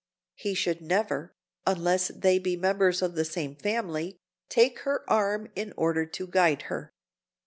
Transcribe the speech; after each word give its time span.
He 0.33 0.55
should 0.55 0.81
never, 0.81 1.35
unless 1.67 2.07
they 2.07 2.39
be 2.39 2.57
members 2.57 3.03
of 3.03 3.13
the 3.13 3.23
same 3.23 3.55
family, 3.55 4.17
take 4.49 4.79
her 4.79 5.07
arm 5.07 5.51
in 5.55 5.75
order 5.77 6.07
to 6.07 6.25
guide 6.25 6.63
her. 6.63 6.91